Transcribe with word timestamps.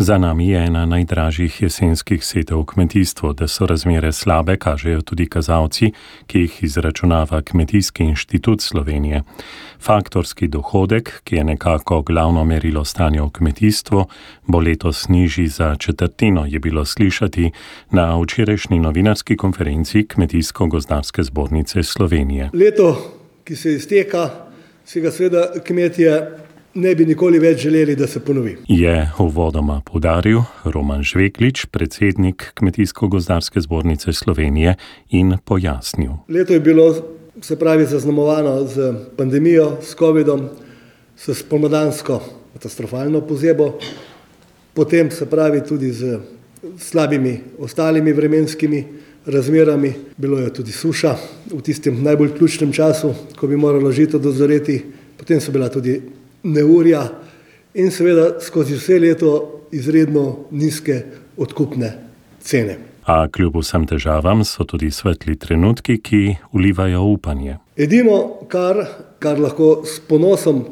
Za 0.00 0.18
nami 0.18 0.48
je 0.48 0.58
ena 0.64 0.86
najdražjih 0.86 1.62
jesenskih 1.62 2.24
setev 2.24 2.60
v 2.60 2.66
kmetijstvu, 2.66 3.32
da 3.32 3.48
so 3.48 3.66
razmere 3.66 4.12
slabe, 4.12 4.56
kažejo 4.56 5.00
tudi 5.02 5.26
kazalci, 5.26 5.90
ki 6.26 6.38
jih 6.38 6.62
izračunava 6.62 7.42
Kmetijski 7.42 8.04
inštitut 8.04 8.62
Slovenije. 8.62 9.22
Faktorski 9.80 10.48
dohodek, 10.48 11.10
ki 11.24 11.36
je 11.36 11.44
nekako 11.44 12.02
glavno 12.02 12.44
merilo 12.44 12.84
stanja 12.84 13.22
v 13.22 13.30
kmetijstvu, 13.30 14.04
bo 14.46 14.60
letos 14.60 15.08
nižji 15.08 15.48
za 15.48 15.76
četrtino, 15.76 16.46
je 16.46 16.58
bilo 16.58 16.84
slišati 16.84 17.50
na 17.90 18.20
včerajšnji 18.20 18.78
novinarski 18.78 19.36
konferenci 19.36 20.06
Kmetijsko-gozdarske 20.06 21.22
zbornice 21.22 21.82
Slovenije. 21.82 22.50
Leto, 22.52 23.18
ki 23.44 23.56
se 23.56 23.74
izteka, 23.74 24.30
si 24.84 25.00
ga 25.00 25.10
seveda 25.10 25.52
kmetje 25.66 26.38
ne 26.78 26.94
bi 26.94 27.06
nikoli 27.06 27.40
več 27.42 27.62
želeli, 27.66 27.96
da 27.96 28.06
se 28.06 28.20
ponovi. 28.24 28.56
Je 28.68 28.94
uvodoma 29.18 29.80
podaril 29.84 30.42
Roman 30.64 31.02
Žveklič, 31.02 31.66
predsednik 31.74 32.52
Kmetijsko-gozdarske 32.54 33.60
zbornice 33.60 34.12
Slovenije 34.12 34.76
in 35.10 35.36
pojasnil. 35.44 36.20
Leto 36.28 36.54
je 36.54 36.60
bilo, 36.60 36.88
se 37.42 37.58
pravi, 37.58 37.86
zaznamovano 37.86 38.64
z 38.66 38.92
pandemijo, 39.16 39.76
s 39.82 39.94
COVID-om, 39.98 40.48
s 41.16 41.34
spomladansko 41.40 42.20
katastrofalno 42.52 43.20
pozebo, 43.26 43.78
potem 44.74 45.10
se 45.10 45.26
pravi 45.26 45.62
tudi 45.66 45.92
z 45.92 46.18
slabimi 46.78 47.38
ostalimi 47.58 48.12
vremenskimi 48.12 48.84
razmerami, 49.26 49.92
bilo 50.16 50.38
je 50.38 50.52
tudi 50.52 50.72
suša 50.72 51.16
v 51.52 51.60
tistem 51.62 52.02
najbolj 52.02 52.32
ključnem 52.38 52.72
času, 52.72 53.12
ko 53.36 53.46
bi 53.46 53.56
moralo 53.56 53.92
žito 53.92 54.18
dozoreti, 54.18 54.80
potem 55.18 55.40
so 55.40 55.52
bila 55.52 55.68
tudi 55.68 56.00
neurja 56.48 57.04
in 57.74 57.90
seveda 57.94 58.40
skozi 58.40 58.76
vse 58.78 58.98
leto 58.98 59.32
izredno 59.72 60.48
nizke 60.50 61.02
odkupne 61.36 61.92
cene. 62.42 62.78
A 63.08 63.28
kljub 63.32 63.56
vsem 63.56 63.86
težavam 63.88 64.42
so 64.44 64.66
tudi 64.68 64.90
svetli 64.92 65.36
trenutki, 65.40 65.96
ki 66.04 66.22
ulivajo 66.52 67.02
upanje. 67.14 67.56
Edino, 67.76 68.18
kar, 68.52 68.82
kar 69.18 69.40
lahko 69.40 69.84
s 69.86 70.00
ponosom 70.08 70.64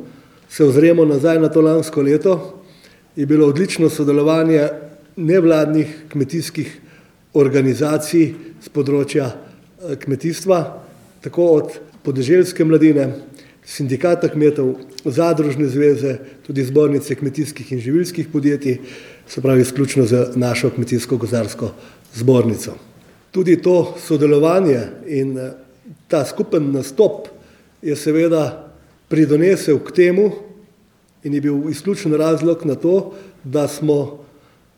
se 0.49 0.65
ozremo 0.65 1.05
nazaj 1.05 1.41
na 1.41 1.49
to 1.49 1.63
lansko 1.65 2.03
leto, 2.03 2.35
je 3.17 3.27
bilo 3.27 3.49
odlično 3.49 3.89
sodelovanje 3.89 4.69
nevladnih 5.17 5.95
kmetijskih 6.13 6.75
organizacij 7.37 8.27
z 8.61 8.73
področja 8.73 9.31
eh, 9.33 9.97
kmetijstva, 9.97 10.61
tako 11.25 11.49
od 11.57 11.79
podeželske 12.05 12.65
mladine, 12.65 13.09
sindikata 13.67 14.29
kmetov, 14.31 14.77
zadružne 15.05 15.67
zveze, 15.69 16.19
tudi 16.47 16.65
zbornice 16.65 17.15
kmetijskih 17.15 17.73
in 17.73 17.81
živilskih 17.83 18.29
podjetij, 18.33 18.79
se 19.27 19.43
pravi 19.43 19.61
izključno 19.63 20.07
za 20.07 20.31
našo 20.35 20.71
kmetijsko-gozarsko 20.71 21.73
zbornico. 22.15 22.77
Tudi 23.31 23.59
to 23.63 23.95
sodelovanje 23.99 24.81
in 25.07 25.39
eh, 25.39 25.51
ta 26.09 26.25
skupen 26.25 26.71
nastop 26.73 27.29
je 27.83 27.97
seveda 27.97 28.73
pridonesel 29.09 29.79
k 29.79 29.93
temu 29.93 30.31
in 31.25 31.35
je 31.35 31.41
bil 31.41 31.71
izključen 31.71 32.15
razlog 32.15 32.63
na 32.65 32.75
to, 32.75 33.15
da, 33.45 33.69
smo, 33.69 34.25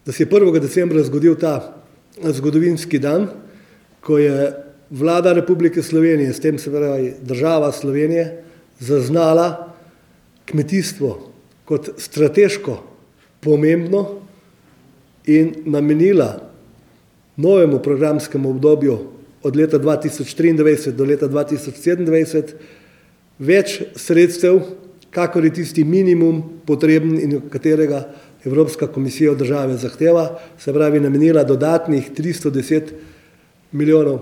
da 0.06 0.12
se 0.12 0.22
je 0.22 0.28
1. 0.28 0.60
decembra 0.60 1.02
zgodil 1.04 1.36
ta 1.36 1.84
zgodovinski 2.24 2.98
dan, 2.98 3.28
ko 4.00 4.18
je 4.18 4.52
vlada 4.90 5.32
Republike 5.32 5.82
Slovenije, 5.82 6.32
s 6.32 6.40
tem 6.40 6.58
se 6.58 6.70
pravi 6.70 7.14
država 7.20 7.72
Slovenije, 7.72 8.47
zaznala 8.80 9.74
kmetijstvo 10.44 11.30
kot 11.64 11.90
strateško 11.96 12.82
pomembno 13.40 14.20
in 15.26 15.54
namenila 15.64 16.40
novemu 17.36 17.78
programskemu 17.78 18.50
obdobju 18.50 18.98
od 19.42 19.56
leta 19.56 19.78
2023 19.78 20.90
do 20.90 21.04
leta 21.04 21.28
2027 21.28 22.54
več 23.38 23.82
sredstev, 23.96 24.60
kakor 25.10 25.44
je 25.44 25.54
tisti 25.60 25.84
minimum 25.84 26.42
potreben 26.66 27.14
in 27.20 27.40
katerega 27.50 28.08
Evropska 28.44 28.86
komisija 28.86 29.32
od 29.32 29.38
države 29.38 29.76
zahteva, 29.76 30.38
se 30.58 30.72
pravi 30.72 31.00
namenila 31.00 31.44
dodatnih 31.44 32.10
310 32.16 32.82
milijonov 33.72 34.20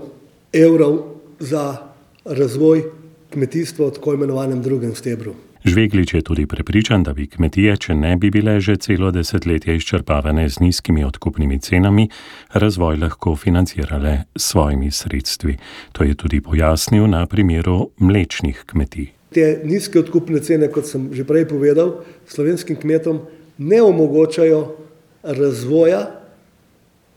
evrov 0.53 0.99
za 1.39 1.77
razvoj 2.25 2.83
kmetijstvo 3.33 3.87
v 3.87 3.93
tako 3.93 4.13
imenovanem 4.13 4.61
drugem 4.61 4.95
stebru. 4.95 5.35
Žveglič 5.65 6.13
je 6.13 6.21
tudi 6.21 6.45
prepričan, 6.45 7.03
da 7.03 7.13
bi 7.13 7.25
kmetije, 7.27 7.77
če 7.77 7.95
ne 7.95 8.15
bi 8.15 8.29
bile 8.31 8.59
že 8.61 8.77
celo 8.77 9.11
desetletje 9.11 9.75
izčrpavane 9.75 10.45
z 10.49 10.61
nizkimi 10.63 11.03
odkupnimi 11.03 11.59
cenami, 11.59 12.07
razvoj 12.53 12.97
lahko 12.97 13.35
financirale 13.35 14.23
s 14.35 14.51
svojimi 14.51 14.91
sredstvi. 14.91 15.57
To 15.91 16.03
je 16.03 16.15
tudi 16.15 16.41
pojasnil 16.41 17.07
na 17.07 17.25
primeru 17.25 17.89
mlečnih 17.99 18.63
kmetij. 18.65 19.09
Te 19.33 19.61
nizke 19.63 19.99
odkupne 19.99 20.39
cene, 20.39 20.71
kot 20.71 20.87
sem 20.87 21.09
že 21.13 21.27
prej 21.27 21.49
povedal, 21.49 21.97
slovenskim 22.27 22.77
kmetom 22.79 23.25
ne 23.57 23.81
omogočajo 23.81 24.61
razvoja, 25.23 26.05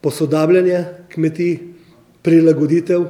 posodabljanja 0.00 1.06
kmetij, 1.12 1.58
prilagoditev 2.22 3.06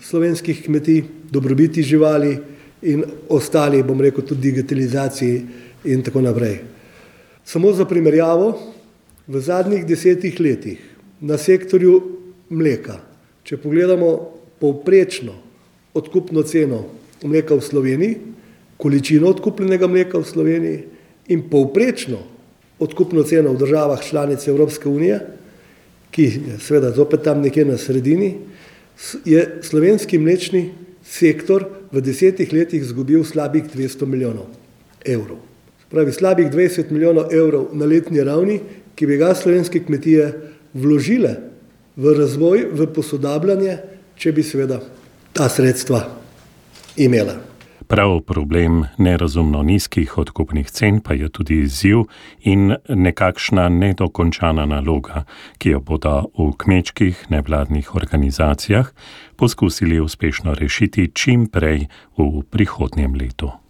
slovenskih 0.00 0.64
kmetij, 0.64 1.04
dobrobiti 1.34 1.82
živali 1.82 2.36
in 2.82 3.02
ostali, 3.28 3.82
bom 3.82 4.00
rekel, 4.00 4.22
tudi 4.22 4.52
digitalizaciji 4.52 5.42
in 5.90 6.02
tako 6.06 6.22
naprej. 6.22 6.60
Samo 7.44 7.72
za 7.72 7.84
primerjavo, 7.84 8.54
v 9.26 9.40
zadnjih 9.40 9.86
desetih 9.88 10.36
letih 10.40 10.80
na 11.20 11.38
sektorju 11.40 11.96
mleka, 12.52 12.98
če 13.44 13.56
pogledamo 13.56 14.10
povprečno 14.60 15.32
odkupno 15.96 16.42
ceno 16.44 16.84
mleka 17.24 17.56
v 17.56 17.64
Sloveniji, 17.64 18.18
količino 18.76 19.30
odkupljenega 19.32 19.88
mleka 19.88 20.20
v 20.20 20.28
Sloveniji 20.28 20.78
in 21.32 21.46
povprečno 21.48 22.20
odkupno 22.78 23.22
ceno 23.24 23.54
v 23.54 23.62
državah 23.62 24.02
članice 24.02 24.50
Evropske 24.50 24.88
unije, 24.88 25.20
ki 26.10 26.24
je 26.24 26.58
seveda 26.60 26.92
zopet 26.92 27.24
tam 27.24 27.40
nekje 27.40 27.64
na 27.64 27.78
sredini, 27.78 28.34
je 29.24 29.58
slovenski 29.62 30.18
mlečni 30.18 30.70
sektor 31.04 31.68
v 31.92 32.00
desetih 32.00 32.52
letih 32.52 32.82
izgubil 32.82 33.24
slabih 33.24 33.68
200 33.68 34.08
milijonov 34.08 34.48
evrov. 35.04 35.38
Pravi 35.90 36.12
slabih 36.12 36.50
20 36.50 36.90
milijonov 36.90 37.30
evrov 37.34 37.68
na 37.72 37.86
letni 37.86 38.24
ravni, 38.24 38.60
ki 38.94 39.06
bi 39.06 39.18
ga 39.20 39.34
slovenske 39.34 39.84
kmetije 39.84 40.32
vložile 40.74 41.36
v 41.96 42.14
razvoj, 42.18 42.66
v 42.72 42.86
posodabljanje, 42.94 43.78
če 44.18 44.32
bi 44.32 44.42
seveda 44.42 44.80
ta 45.34 45.48
sredstva 45.48 46.02
imela. 46.96 47.53
Prav 47.94 48.20
problem 48.20 48.84
nerazumno 48.98 49.62
nizkih 49.62 50.18
odkupnih 50.18 50.70
cen 50.70 50.98
pa 51.00 51.14
je 51.14 51.28
tudi 51.28 51.60
izziv 51.62 52.00
in 52.42 52.74
nekakšna 52.88 53.68
nedokončana 53.68 54.66
naloga, 54.66 55.22
ki 55.58 55.76
jo 55.76 55.80
bodo 55.80 56.16
v 56.34 56.50
kmečkih 56.58 57.30
nevladnih 57.30 57.94
organizacijah 57.94 58.90
poskusili 59.36 60.00
uspešno 60.00 60.58
rešiti 60.58 61.10
čim 61.14 61.46
prej 61.46 61.86
v 62.18 62.42
prihodnjem 62.50 63.14
letu. 63.14 63.54